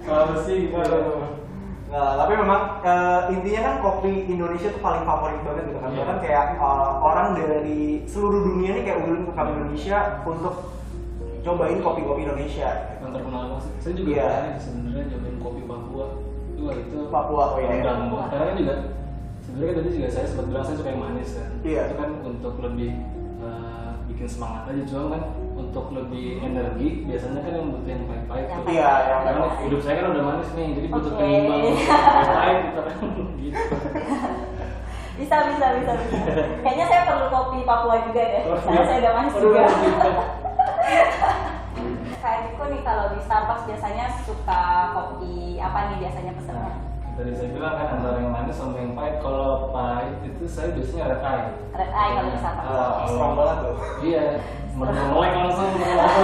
Gitu. 0.00 1.39
Nah, 1.90 2.14
tapi 2.14 2.32
memang 2.38 2.78
eh, 2.80 3.20
intinya 3.34 3.60
kan 3.66 3.74
kopi 3.82 4.12
Indonesia 4.24 4.70
tuh 4.70 4.78
paling 4.78 5.02
favorit 5.02 5.42
banget 5.42 5.74
gitu 5.74 5.78
kan. 5.82 5.90
Iya. 5.90 5.98
Bahkan 6.00 6.18
kayak 6.22 6.44
eh, 6.54 6.90
orang 7.02 7.28
dari 7.34 7.80
seluruh 8.06 8.40
dunia 8.46 8.70
nih 8.78 8.84
kayak 8.86 8.98
ulun 9.02 9.26
ke 9.26 9.32
kami 9.34 9.50
Indonesia 9.58 9.98
untuk 10.22 10.54
cobain 11.40 11.78
kopi-kopi 11.82 12.20
Indonesia. 12.22 12.68
yang 13.00 13.10
terkenal 13.10 13.42
banget 13.50 13.62
sih. 13.66 13.72
Saya 13.82 13.94
juga 13.98 14.08
Iya. 14.12 14.22
pernah 14.22 14.40
nih 14.46 14.54
sebenarnya 14.60 15.04
nyobain 15.10 15.38
kopi 15.42 15.60
Papua. 15.66 16.06
Itu 16.46 16.60
wah, 16.62 16.74
itu 16.78 16.98
Papua, 17.10 17.44
oh 17.50 17.58
iya. 17.58 17.82
Papua. 17.82 18.22
Karena 18.30 18.44
kan 18.46 18.56
juga 18.56 18.74
sebenarnya 19.42 19.74
tadi 19.74 19.88
juga 19.90 20.08
saya 20.12 20.26
sempat 20.30 20.44
bilang 20.46 20.64
saya 20.64 20.76
suka 20.78 20.88
yang 20.94 21.02
manis 21.02 21.30
kan. 21.34 21.48
Iya. 21.66 21.80
Itu 21.90 21.94
kan 21.98 22.10
untuk 22.22 22.54
lebih 22.62 22.90
eh, 23.42 23.90
bikin 24.06 24.28
semangat 24.30 24.62
aja 24.70 24.82
cuma 24.86 25.06
kan 25.18 25.22
untuk 25.60 25.86
lebih 25.92 26.40
energi 26.40 26.88
biasanya 27.04 27.40
kan 27.44 27.52
yang 27.52 27.68
butuh 27.68 27.90
yang 27.90 28.04
pahit-pahit 28.08 28.46
Yang 28.48 28.56
tuh. 28.56 28.72
Iya, 28.72 28.90
yang 29.04 29.20
Karena 29.28 29.46
hidup 29.60 29.80
saya 29.84 29.94
kan 30.00 30.06
udah 30.10 30.24
manis 30.24 30.50
nih, 30.56 30.68
jadi 30.72 30.86
butuh 30.88 31.10
Oke. 31.12 31.18
penyeimbang 31.20 31.60
pahit 32.40 32.58
gitu 32.64 32.80
kan. 32.80 32.96
gitu. 33.36 33.60
Bisa, 35.20 35.36
bisa, 35.52 35.66
bisa, 35.76 35.92
bisa. 36.00 36.16
Kayaknya 36.64 36.86
saya 36.88 37.02
perlu 37.04 37.26
kopi 37.28 37.58
Papua 37.68 37.96
juga 38.08 38.22
deh. 38.24 38.42
Oh, 38.48 38.56
Karena 38.56 38.80
iya. 38.80 38.88
saya 38.88 38.98
udah 39.04 39.12
manis 39.12 39.34
Aduh, 39.36 39.42
juga. 39.44 39.60
gitu. 39.84 40.10
Kayak 42.20 42.40
Riko 42.52 42.64
nih 42.68 42.82
kalau 42.84 43.04
di 43.12 43.20
Starbucks 43.20 43.64
biasanya 43.64 44.06
suka 44.24 44.62
kopi 44.92 45.56
apa 45.56 45.78
nih 45.92 45.96
biasanya 46.04 46.32
pesennya? 46.36 46.72
Nah, 46.72 46.76
tadi 47.16 47.32
saya 47.36 47.48
bilang 47.52 47.74
kan 47.76 47.86
antara 48.00 48.16
yang 48.16 48.32
manis 48.32 48.56
sama 48.56 48.76
yang 48.76 48.92
pahit. 48.92 49.16
Kalau 49.20 49.72
pahit 49.72 50.16
itu 50.24 50.44
saya 50.44 50.72
biasanya 50.72 51.04
red 51.12 51.22
eye. 51.22 51.46
Red 51.72 51.92
eye 51.92 52.12
kalau 52.16 52.28
di 52.28 52.38
Starbucks. 52.40 52.68
Wah, 52.72 52.92
strong 53.04 53.34
banget 53.36 53.56
tuh. 53.60 53.76
Iya, 54.00 54.24
melek 54.80 55.32
langsung. 55.36 55.70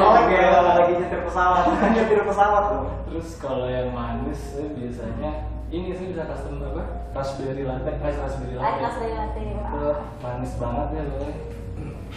Oh, 0.01 0.13
kayak 0.25 0.51
lagi 0.57 0.93
nyetir 0.97 1.21
pesawat, 1.23 1.63
nyetir 1.95 2.21
pesawat 2.25 2.65
tuh. 2.73 2.83
Terus 3.07 3.29
kalau 3.37 3.67
yang 3.67 3.93
manis 3.93 4.57
saya 4.57 4.73
biasanya 4.73 5.31
ini 5.69 5.93
sih 5.93 6.07
bisa 6.11 6.25
custom 6.25 6.63
apa? 6.63 6.83
Raspberry 7.13 7.65
latte, 7.65 7.91
ice 7.97 8.19
raspberry 8.19 8.55
Ice 8.55 8.61
latte. 8.61 8.81
raspberry 8.83 9.15
latte. 9.15 9.41
Itu 9.45 9.89
manis 10.21 10.53
banget 10.57 10.89
ya 10.91 11.03
loh. 11.07 11.33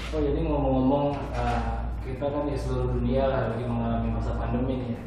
Oh 0.09 0.19
jadi 0.21 0.39
ngomong-ngomong 0.41 1.05
eh, 1.33 1.61
kita 1.99 2.25
kan 2.25 2.43
di 2.45 2.55
seluruh 2.55 2.95
dunia 2.95 3.23
lah 3.27 3.41
lagi 3.51 3.63
mengalami 3.63 4.09
masa 4.11 4.35
pandemi 4.35 4.73
nih. 4.79 4.89
ya. 4.95 4.99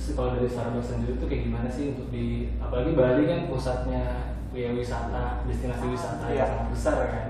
Terus 0.00 0.16
kalau 0.16 0.32
dari 0.32 0.48
Starbucks 0.48 0.88
sendiri 0.88 1.20
tuh 1.20 1.28
kayak 1.28 1.44
gimana 1.44 1.68
sih 1.68 1.92
untuk 1.92 2.08
di 2.08 2.56
apalagi 2.56 2.96
Bali 2.96 3.28
kan 3.28 3.40
pusatnya 3.46 4.02
ya 4.50 4.72
wisata, 4.72 5.44
destinasi 5.44 5.84
wisata 5.88 6.24
Iya. 6.26 6.40
yang 6.40 6.48
sangat 6.48 6.68
besar 6.72 6.96
kan. 7.06 7.26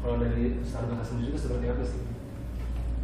Kalau 0.00 0.16
dari 0.16 0.44
Starbucks 0.64 1.04
sendiri 1.06 1.28
itu 1.30 1.38
seperti 1.38 1.66
apa 1.68 1.84
sih? 1.84 2.00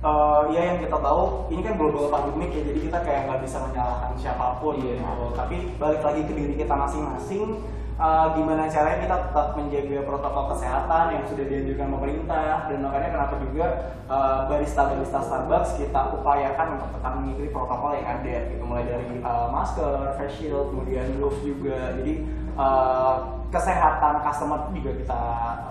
Eh, 0.00 0.42
ya 0.56 0.60
yang 0.64 0.78
kita 0.80 0.96
tahu 0.96 1.52
ini 1.52 1.60
kan 1.60 1.76
global 1.76 2.08
pandemic 2.08 2.56
ya 2.56 2.72
jadi 2.72 2.88
kita 2.88 2.98
kayak 3.04 3.20
nggak 3.28 3.40
bisa 3.44 3.60
menyalahkan 3.68 4.16
siapa 4.16 4.56
pun 4.56 4.80
Iya. 4.80 4.96
gitu. 4.96 5.26
tapi 5.36 5.76
balik 5.76 6.00
lagi 6.00 6.24
ke 6.24 6.32
diri 6.32 6.56
kita 6.56 6.72
masing-masing 6.72 7.60
eh, 8.00 8.26
gimana 8.32 8.64
caranya 8.64 8.96
kita 9.04 9.16
tetap 9.28 9.46
menjaga 9.60 10.00
protokol 10.08 10.56
kesehatan 10.56 11.04
yang 11.12 11.24
sudah 11.28 11.44
dianjurkan 11.44 11.88
pemerintah 11.92 12.72
dan 12.72 12.78
makanya 12.80 13.08
kenapa 13.12 13.34
juga 13.44 13.66
eh, 14.08 14.38
barista 14.48 14.88
barista 14.88 15.20
Starbucks 15.20 15.76
kita 15.76 16.00
upayakan 16.16 16.80
untuk 16.80 16.88
tetap 16.96 17.12
mengikuti 17.20 17.48
protokol 17.52 17.92
yang 17.92 18.08
ada 18.08 18.36
gitu 18.48 18.64
mulai 18.64 18.88
dari 18.88 19.04
eh, 19.20 19.46
masker, 19.52 20.16
face 20.16 20.32
shield, 20.40 20.72
kemudian 20.72 21.12
gloves 21.20 21.44
juga 21.44 21.92
jadi 22.00 22.24
eh, 22.60 23.14
kesehatan 23.50 24.14
customer 24.22 24.58
juga 24.70 24.90
kita 25.00 25.22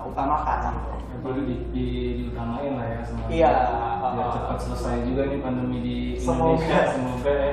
utamakan 0.04 0.74
gitu. 0.74 1.00
Jadi 1.20 1.42
di, 1.44 1.56
di, 1.72 1.86
diutamain 2.16 2.72
lah 2.80 2.86
ya 2.88 3.00
semuanya. 3.04 3.32
Iya. 3.32 3.54
Biar 4.00 4.28
cepat 4.32 4.58
selesai 4.64 4.96
juga 5.04 5.22
nih 5.28 5.38
pandemi 5.44 5.78
di 5.84 5.96
Semoga. 6.16 6.56
Indonesia. 6.56 6.80
Semoga 6.96 7.32
ya. 7.32 7.52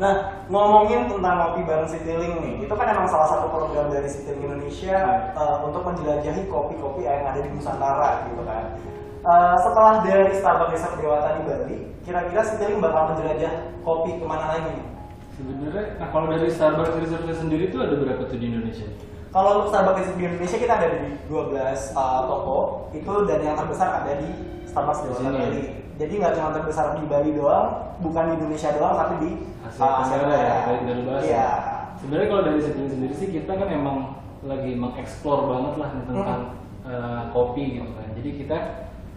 Nah, 0.00 0.14
ngomongin 0.48 1.12
tentang 1.12 1.34
ngopi 1.36 1.60
bareng 1.68 1.84
Citylink 1.84 2.40
nih, 2.40 2.54
itu 2.64 2.72
kan 2.72 2.88
emang 2.88 3.04
salah 3.04 3.28
satu 3.28 3.52
program 3.52 3.92
dari 3.92 4.08
Citylink 4.08 4.48
Indonesia 4.48 4.96
uh, 5.36 5.60
untuk 5.60 5.84
menjelajahi 5.84 6.48
kopi-kopi 6.48 7.04
yang 7.04 7.28
ada 7.28 7.44
di 7.44 7.52
Nusantara 7.52 8.24
gitu 8.32 8.42
kan. 8.48 8.80
Uh, 9.24 9.56
setelah 9.60 10.00
dari 10.00 10.32
Starbucks 10.32 10.72
Desa 10.72 10.88
Dewata 10.96 11.36
di 11.36 11.42
Bali, 11.44 11.76
kira-kira 12.00 12.40
Citylink 12.48 12.80
bakal 12.80 13.12
menjelajah 13.12 13.52
kopi 13.84 14.16
ke 14.16 14.24
mana 14.24 14.56
lagi 14.56 14.72
nih? 14.72 14.86
Sebenarnya, 15.34 15.98
nah 15.98 16.08
kalau 16.14 16.30
dari 16.30 16.46
Starbucks 16.46 16.94
Reserve 17.02 17.26
sendiri 17.34 17.74
itu 17.74 17.78
ada 17.82 17.98
berapa 17.98 18.22
tuh 18.30 18.38
di 18.38 18.54
Indonesia? 18.54 18.86
Kalau 19.34 19.50
untuk 19.58 19.74
Starbucks 19.74 20.14
di 20.14 20.22
Indonesia 20.22 20.58
kita 20.62 20.74
ada 20.78 20.88
di 20.94 21.10
12 21.26 21.98
uh, 21.98 22.20
toko, 22.30 22.58
itu 22.94 23.12
dan 23.26 23.40
yang 23.42 23.58
terbesar 23.58 24.06
ada 24.06 24.12
di 24.22 24.30
Starbucks 24.70 25.00
Di. 25.02 25.26
Bali. 25.26 25.62
Jadi 25.94 26.12
nggak 26.22 26.32
cuma 26.38 26.50
terbesar 26.54 26.94
di 26.98 27.06
Bali 27.10 27.30
doang, 27.34 27.98
bukan 27.98 28.24
di 28.30 28.32
Indonesia 28.38 28.70
doang, 28.78 28.94
tapi 28.94 29.14
di 29.26 29.30
Asia 29.66 29.82
uh, 29.82 29.94
Tenggara 30.06 30.34
ya, 30.38 30.56
baik 30.70 30.82
dari 30.86 31.02
bahasa. 31.02 31.26
Iya. 31.26 31.50
Sebenarnya 31.98 32.28
kalau 32.30 32.42
dari 32.46 32.60
sendiri 32.62 32.88
sendiri 32.94 33.14
sih 33.14 33.28
kita 33.34 33.52
kan 33.58 33.68
emang 33.70 33.96
lagi 34.44 34.72
mengeksplor 34.76 35.48
banget 35.48 35.74
lah 35.80 35.90
tentang 36.04 36.42
eh, 36.84 37.22
kopi 37.32 37.80
gitu 37.80 37.90
kan. 37.96 38.08
Jadi 38.12 38.30
kita 38.44 38.58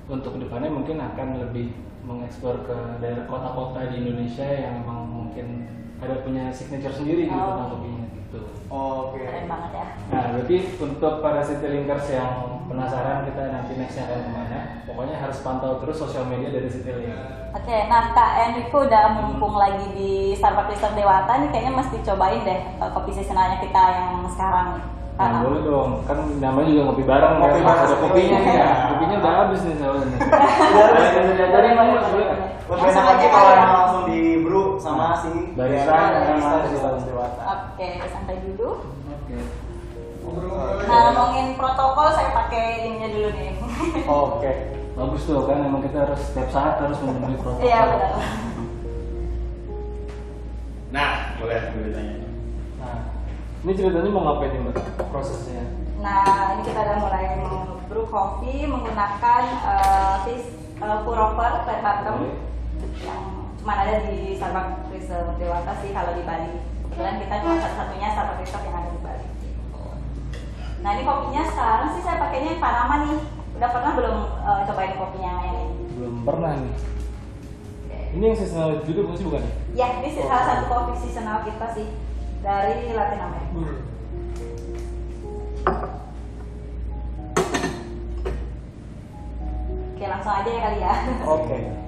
untuk 0.08 0.40
ke 0.40 0.48
depannya 0.48 0.72
mungkin 0.72 1.04
akan 1.04 1.28
lebih 1.44 1.76
mengeksplor 2.08 2.64
ke 2.64 2.78
daerah 3.04 3.28
kota-kota 3.28 3.92
di 3.92 4.08
Indonesia 4.08 4.48
yang 4.48 4.88
emang 4.88 5.07
mungkin 5.27 5.48
ada 5.98 6.15
punya 6.22 6.43
signature 6.50 6.93
sendiri 6.93 7.25
gitu 7.25 7.36
Oh. 7.36 7.51
tentang 7.51 7.69
kopinya 7.74 8.05
gitu. 8.07 8.39
Oke. 8.67 9.19
Keren 9.22 9.46
banget 9.46 9.72
ya. 9.74 9.86
Nah, 10.07 10.24
berarti 10.31 10.55
untuk 10.77 11.13
para 11.19 11.41
Citylinkers 11.41 12.07
yang 12.10 12.31
penasaran 12.65 13.24
kita 13.24 13.41
nanti 13.50 13.72
nextnya 13.74 14.03
akan 14.05 14.19
ke 14.22 14.31
mana, 14.31 14.60
pokoknya 14.84 15.15
harus 15.17 15.39
pantau 15.41 15.79
terus 15.79 15.98
sosial 15.98 16.25
media 16.25 16.50
dari 16.50 16.67
Citylink. 16.67 17.15
Oke, 17.50 17.77
nah 17.88 18.12
Kak 18.12 18.31
Enrico 18.46 18.86
udah 18.86 19.03
mumpung 19.17 19.55
lagi 19.55 19.88
di 19.91 20.12
Starbucks 20.31 20.69
Reserve 20.69 20.96
Dewata 20.96 21.31
nih 21.34 21.50
kayaknya 21.50 21.74
mesti 21.74 21.98
cobain 22.03 22.43
deh 22.43 22.60
kopi 22.86 23.12
seasonalnya 23.12 23.57
kita 23.57 23.81
yang 23.89 24.07
sekarang. 24.29 24.67
Nah, 25.17 25.41
boleh 25.41 25.65
dong, 25.65 26.05
kan 26.05 26.13
namanya 26.38 26.69
juga 26.69 26.81
ngopi 26.86 27.01
bareng 27.01 27.34
Ngopi 27.41 27.60
kan, 27.60 27.77
ada 27.81 27.96
kopinya 27.98 28.38
nih 28.38 28.53
ya, 28.53 28.69
kopinya 28.93 29.15
udah 29.17 29.34
habis 29.41 29.62
nih 29.65 29.75
soalnya. 29.75 30.05
nih. 30.05 30.19
Boleh, 30.69 31.10
Jadi 31.50 31.69
Langsung 32.67 32.91
enak 32.91 33.05
lagi 33.07 33.24
aja 33.24 33.31
kalau 33.31 33.48
ya. 33.48 33.57
emang 33.57 33.74
langsung 33.79 34.03
di 34.05 34.19
brew 34.43 34.67
sama 34.77 35.17
si 35.17 35.29
si 35.29 35.53
di 35.57 35.77
Starbucks 36.77 37.05
Dewata. 37.05 37.43
Oke, 37.74 37.89
santai 38.07 38.38
dulu. 38.46 38.69
Oke. 39.10 39.38
Nah, 40.88 41.00
ngomongin 41.12 41.55
protokol 41.55 42.07
saya 42.13 42.29
pakai 42.36 42.65
ininya 42.86 43.10
dulu 43.10 43.29
nih. 43.34 43.51
Oke. 44.27 44.51
Bagus 44.98 45.29
tuh 45.29 45.46
kan, 45.46 45.62
emang 45.62 45.86
kita 45.86 46.10
harus 46.10 46.22
setiap 46.25 46.50
saat 46.50 46.81
harus 46.81 46.98
memenuhi 47.01 47.38
protokol. 47.38 47.65
Iya 47.65 47.79
benar. 47.86 48.12
Nah, 50.88 51.10
boleh 51.38 51.60
boleh 51.75 51.91
tanya. 51.93 52.15
Nah, 52.81 52.98
ini 53.62 53.72
ceritanya 53.75 54.10
mau 54.10 54.24
ngapain 54.25 54.50
nih 54.55 54.60
mbak 54.63 54.75
prosesnya? 55.12 55.63
Nah, 56.00 56.57
ini 56.57 56.62
kita 56.65 56.79
udah 56.81 56.98
mulai 57.01 57.25
brew 57.89 58.05
kopi 58.07 58.63
menggunakan 58.69 59.43
uh, 59.65 60.15
fish 60.24 60.48
uh, 60.79 61.01
pour 61.03 61.17
over 61.17 61.65
red 61.65 61.81
bottom 62.77 62.91
Oke. 62.93 63.03
yang 63.03 63.25
cuma 63.57 63.74
ada 63.74 63.96
di 64.05 64.38
Starbucks 64.38 64.93
Reserve 64.93 65.29
Dewata 65.41 65.74
sih 65.81 65.89
kalau 65.91 66.12
di 66.13 66.24
Bali. 66.24 66.53
Kebetulan 66.88 67.15
kita 67.19 67.36
cuma 67.43 67.55
satu-satunya 67.60 68.07
Starbucks 68.13 68.41
Reserve 68.46 68.65
yang 68.65 68.77
ada 68.77 68.89
di 68.93 69.01
Bali. 69.01 69.25
Nah 70.77 70.89
ini 70.93 71.01
kopinya 71.03 71.43
sekarang 71.50 71.89
sih 71.98 72.01
saya 72.05 72.17
pakainya 72.22 72.50
yang 72.55 72.62
Panama 72.62 72.96
nih. 73.05 73.17
Udah 73.57 73.69
pernah 73.74 73.91
belum 73.98 74.17
uh, 74.46 74.62
cobain 74.69 74.93
kopinya 75.01 75.31
yang 75.41 75.46
ini? 75.50 75.65
Belum 75.98 76.15
pernah 76.22 76.53
nih. 76.62 76.74
Ini 78.07 78.24
yang 78.24 78.38
seasonal 78.39 78.81
juga 78.88 79.00
bukan 79.03 79.17
sih 79.19 79.25
bukan? 79.27 79.41
ya? 79.43 79.51
Ya, 79.75 79.88
ini 80.00 80.10
sih 80.15 80.24
salah 80.24 80.46
satu 80.48 80.63
kopi 80.72 80.93
seasonal 81.01 81.43
kita 81.43 81.67
sih 81.75 81.91
dari 82.39 82.96
Latin 82.96 83.19
Amerika. 83.19 83.62
Oke, 89.98 90.05
langsung 90.05 90.34
aja 90.34 90.50
ya 90.50 90.62
kali 90.62 90.77
ya. 90.79 90.93
Oke. 91.25 91.57
Ini 91.57 91.86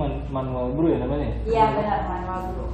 man 0.00 0.12
manual 0.32 0.72
brew 0.72 0.88
ya 0.88 0.98
namanya? 1.04 1.28
Iya 1.44 1.64
benar 1.76 1.98
manual 2.08 2.40
dulu. 2.48 2.66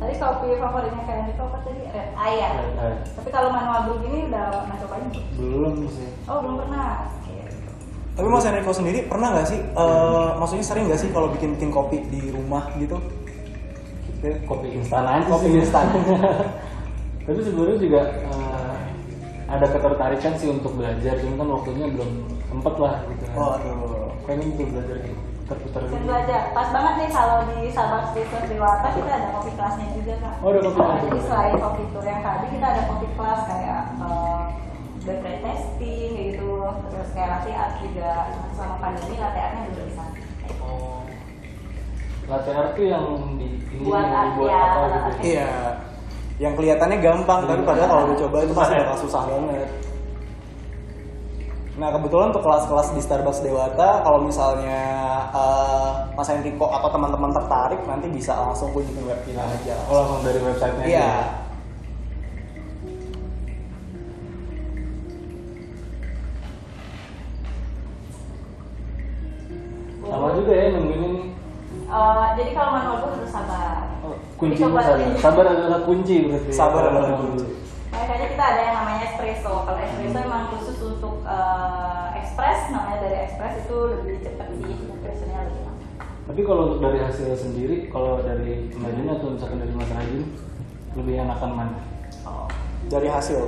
Tadi 0.00 0.14
kopi 0.16 0.48
favoritnya 0.56 1.02
kalian 1.04 1.26
itu 1.28 1.42
apa 1.44 1.58
tadi? 1.60 1.82
Red 1.92 2.10
Eye 2.16 2.36
ya. 2.40 2.48
Red 2.56 2.76
Eye. 2.76 2.96
Tapi 3.16 3.28
kalau 3.32 3.48
manual 3.52 3.80
brew 3.88 3.96
gini 4.04 4.18
udah 4.28 4.44
pernah 4.64 4.76
cobain 4.84 5.06
belum? 5.08 5.24
Belum 5.36 5.74
sih. 5.88 6.08
Oh 6.28 6.38
belum 6.44 6.56
pernah. 6.64 6.88
Oke. 7.20 7.36
Tapi 8.10 8.26
Mas 8.28 8.44
Enrico 8.44 8.72
sendiri 8.72 8.98
pernah 9.08 9.28
nggak 9.32 9.48
sih? 9.48 9.60
eh, 9.60 10.28
maksudnya 10.36 10.64
sering 10.64 10.84
nggak 10.88 11.00
sih 11.00 11.08
kalau 11.12 11.32
bikin 11.32 11.56
bikin 11.56 11.70
kopi 11.72 12.04
di 12.08 12.28
rumah 12.32 12.68
gitu? 12.76 12.96
Kita 14.20 14.36
kopi 14.44 14.68
instan 14.76 15.04
aja 15.08 15.24
Kopi 15.24 15.48
instan. 15.56 15.84
Tapi 17.28 17.40
sebenarnya 17.44 17.78
juga 17.80 18.00
eh, 18.24 18.49
ada 19.50 19.66
ketertarikan 19.66 20.32
sih 20.38 20.48
untuk 20.48 20.78
belajar, 20.78 21.18
cuma 21.18 21.34
kan 21.42 21.48
waktunya 21.58 21.86
belum 21.90 22.10
sempet 22.46 22.74
lah 22.78 22.94
gitu. 23.10 23.24
kan. 23.26 23.36
Oh, 23.36 23.50
aduh. 23.58 24.08
Pengen 24.24 24.54
tuh 24.54 24.66
belajar 24.70 24.96
gitu, 25.02 25.18
terputar 25.50 25.80
Bisa 25.82 25.90
gitu. 25.90 26.06
belajar. 26.06 26.40
Pas 26.54 26.68
banget 26.70 26.94
nih 27.02 27.10
kalau 27.10 27.36
di 27.50 27.58
Starbucks 27.74 28.14
Research 28.14 28.46
Dewata 28.46 28.88
kita 28.94 29.10
ada 29.10 29.28
kopi 29.34 29.50
kelasnya 29.58 29.86
juga 29.98 30.14
kak. 30.22 30.34
Oh, 30.38 30.48
ada 30.54 30.60
kopi 30.62 30.78
kelas 30.78 31.00
Jadi 31.02 31.20
selain 31.26 31.54
kopi 31.58 31.82
tour 31.90 32.04
yang 32.06 32.22
tadi 32.22 32.46
kita 32.54 32.66
ada 32.70 32.82
kopi 32.86 33.06
kelas 33.18 33.40
kayak 33.50 33.80
uh, 33.98 34.42
bakery 35.02 35.38
testing 35.42 36.10
gitu, 36.30 36.52
terus 36.94 37.08
kayak 37.10 37.28
latte 37.42 37.50
art 37.50 37.74
juga. 37.82 38.12
Selama 38.54 38.76
pandemi 38.78 39.14
latte 39.18 39.40
artnya 39.42 39.62
juga 39.74 39.82
bisa. 39.90 40.04
Oh. 40.62 41.02
Latte 42.30 42.50
art 42.54 42.70
tuh 42.78 42.86
yang 42.86 43.06
di 43.34 43.48
ini 43.74 43.82
Buat 43.82 43.98
yang 44.06 44.14
art, 44.14 44.26
dibuat 44.30 44.50
ya. 44.52 44.62
apa 44.62 44.78
gitu. 44.86 44.94
ya? 44.94 45.22
Iya. 45.26 45.50
Yang 46.40 46.52
kelihatannya 46.56 46.98
gampang, 47.04 47.40
tapi 47.44 47.60
padahal 47.68 47.88
kalau 47.92 48.02
udah 48.08 48.16
coba 48.16 48.36
itu 48.40 48.52
pasti 48.56 48.74
bakal 48.80 48.96
susah 48.96 49.22
banget. 49.28 49.68
Nah 51.76 51.88
kebetulan 51.96 52.28
untuk 52.32 52.44
kelas-kelas 52.44 52.88
di 52.92 53.00
Starbucks 53.00 53.40
Dewata, 53.40 54.04
kalau 54.04 54.24
misalnya 54.24 54.80
eh, 55.32 55.88
Mas 56.16 56.28
Enrico 56.32 56.68
atau 56.68 56.88
teman-teman 56.88 57.32
tertarik, 57.32 57.80
nanti 57.84 58.08
bisa 58.08 58.36
langsung 58.36 58.72
kunjungin 58.72 59.04
web 59.04 59.20
kita 59.24 59.40
aja. 59.40 59.76
Oh 59.88 60.00
langsung 60.00 60.20
dari 60.24 60.40
websitenya 60.40 60.84
aja 60.84 60.88
Iya. 60.88 61.12
Kunci 74.40 74.56
sabar. 74.56 74.84
Sabar 75.20 75.44
adalah 75.52 75.80
kunci 75.84 76.16
berarti. 76.24 76.48
Sabar 76.48 76.82
adalah 76.88 77.20
kunci. 77.20 77.44
Makanya 77.92 78.26
kita 78.32 78.44
ada 78.56 78.60
yang 78.64 78.76
namanya 78.80 79.04
espresso. 79.12 79.52
Kalau 79.68 79.80
espresso 79.84 80.16
memang 80.16 80.42
khusus 80.56 80.78
untuk 80.80 81.20
uh, 81.28 82.08
express, 82.16 82.72
namanya 82.72 82.98
dari 83.04 83.16
express 83.28 83.54
itu 83.68 83.76
lebih 83.92 84.24
cepat 84.24 84.48
sih, 84.56 84.72
espressonya 84.96 85.38
lebih 85.44 85.60
lama. 85.68 85.82
Tapi 86.30 86.40
kalau 86.46 86.62
untuk 86.72 86.80
dari 86.88 86.98
hasil 87.04 87.28
sendiri, 87.36 87.76
kalau 87.92 88.24
dari 88.24 88.72
Mbak 88.72 89.20
atau 89.20 89.28
misalkan 89.36 89.58
dari 89.60 89.72
Mas 89.76 89.90
Rajin, 89.92 90.24
lebih 90.96 91.14
enakan 91.20 91.50
mana? 91.52 91.76
Oh, 92.24 92.48
Dari 92.88 93.08
hasil, 93.12 93.40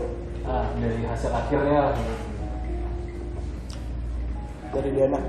Ah, 0.43 0.67
dari 0.77 1.07
hasil 1.07 1.31
akhirnya 1.31 1.79
lah. 1.89 1.95
dari 4.73 4.91
Diana. 4.91 5.21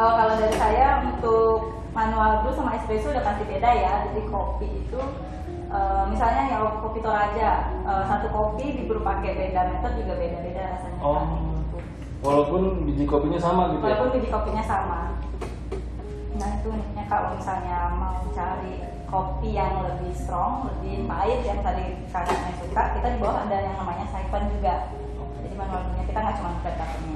Oh, 0.00 0.12
kalau 0.16 0.34
dari 0.40 0.56
saya 0.56 1.04
untuk 1.04 1.81
manual 1.92 2.40
brew 2.42 2.56
sama 2.56 2.76
espresso 2.80 3.12
udah 3.12 3.24
pasti 3.24 3.44
beda 3.46 3.70
ya. 3.70 3.92
Jadi 4.10 4.20
kopi 4.28 4.68
itu 4.68 5.00
eh, 5.72 6.04
misalnya 6.08 6.42
ya 6.48 6.58
kopi 6.80 6.98
Toraja 7.04 7.50
eh, 7.84 8.04
satu 8.08 8.26
kopi 8.32 8.64
dibrew 8.80 9.04
pakai 9.04 9.32
beda 9.36 9.60
metode 9.68 10.00
juga 10.00 10.14
beda-beda 10.16 10.62
rasanya. 10.76 11.00
Oh. 11.04 11.14
kan, 11.16 11.28
gitu. 11.36 11.78
Walaupun 12.22 12.62
biji 12.88 13.04
kopinya 13.04 13.40
sama 13.40 13.76
gitu 13.76 13.84
ya. 13.84 13.86
Walaupun 13.92 14.10
biji 14.16 14.28
kopinya 14.32 14.64
sama. 14.64 14.98
Nah 16.32 16.48
itu 16.58 16.66
uniknya 16.72 17.04
kalau 17.06 17.36
misalnya 17.36 17.78
mau 18.00 18.24
cari 18.32 18.74
kopi 19.12 19.52
yang 19.52 19.84
lebih 19.84 20.16
strong, 20.16 20.72
lebih 20.72 21.04
pahit 21.04 21.44
yang 21.44 21.60
tadi 21.60 22.00
kakaknya 22.08 22.52
suka, 22.56 22.82
kita 22.96 23.06
di 23.12 23.18
bawah 23.20 23.44
ada 23.44 23.56
yang 23.60 23.76
namanya 23.76 24.08
siphon 24.08 24.48
juga. 24.56 24.88
Jadi 25.44 25.54
manual 25.60 25.84
brewnya 25.84 26.04
kita 26.08 26.18
nggak 26.24 26.36
cuma 26.40 26.50
flat 26.64 26.74
cup-nya. 26.80 27.12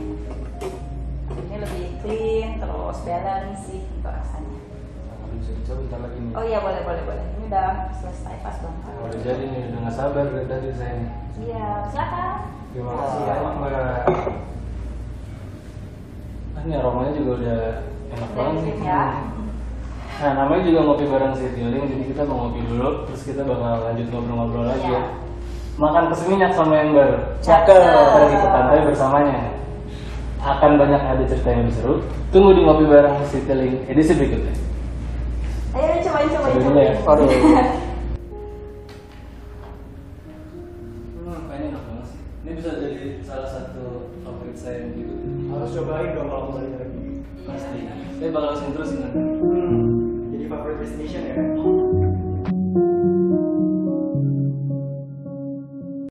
Ini 1.57 1.65
lebih 1.65 1.89
clean, 2.05 2.49
terus 2.61 2.99
balance 3.01 3.65
sih 3.65 3.81
untuk 3.89 4.13
rasanya. 4.13 4.61
Nah, 5.09 5.33
bisa 5.41 5.57
dicoba 5.57 5.81
bentar 5.89 6.01
lagi 6.05 6.19
nih. 6.21 6.33
Oh 6.37 6.45
iya 6.45 6.59
boleh 6.61 6.81
boleh 6.85 7.03
boleh. 7.09 7.25
Ini 7.33 7.49
udah 7.49 7.69
selesai 7.97 8.45
pas 8.45 8.61
banget. 8.61 8.93
Oh, 8.93 9.09
udah 9.09 9.21
jadi 9.25 9.45
nih, 9.49 9.63
udah 9.73 9.79
nggak 9.81 9.97
sabar 9.97 10.25
dari 10.29 10.45
tadi 10.53 10.69
saya 10.77 10.95
nih. 11.01 11.11
Iya 11.49 11.65
silakan. 11.89 12.37
Terima 12.77 12.93
kasih 12.93 13.21
banyak 13.25 13.55
mbak. 13.57 13.73
Ah, 16.53 16.61
ini 16.61 16.73
aromanya 16.77 17.13
juga 17.17 17.31
udah 17.41 17.61
enak 18.13 18.31
banget 18.37 18.61
nih. 18.61 18.77
ya. 18.85 19.03
Nah 20.21 20.33
namanya 20.37 20.61
juga 20.61 20.81
ngopi 20.85 21.05
bareng 21.09 21.33
Citylink, 21.41 21.85
jadi 21.89 22.05
kita 22.05 22.23
mau 22.29 22.37
ngopi 22.53 22.61
dulu, 22.69 22.89
terus 23.09 23.23
kita 23.25 23.49
bakal 23.49 23.81
lanjut 23.81 24.07
ngobrol-ngobrol 24.13 24.69
lagi 24.69 24.93
Iya. 24.93 25.01
ya. 25.01 25.03
Makan 25.81 26.05
keseminyak 26.13 26.53
sama 26.53 26.85
yang 26.85 26.93
baru. 26.93 27.17
Cakep. 27.41 27.81
Pergi 28.13 28.37
ke 28.45 28.49
pantai 28.53 28.79
bersamanya. 28.85 29.56
Akan 30.47 30.79
banyak 30.79 31.03
ada 31.03 31.23
cerita 31.27 31.51
yang 31.51 31.67
seru. 31.75 32.07
Tunggu 32.31 32.55
di 32.55 32.63
ngopi 32.63 32.87
bareng 32.87 33.19
Citylink 33.27 33.83
edisi 33.91 34.15
berikutnya. 34.15 34.55
Ayo 35.75 35.99
cobain 36.07 36.29
cobain 36.31 36.55
Cobain 36.55 36.63
dulu 36.63 36.81
ya. 36.81 36.95
Aduh. 37.03 37.29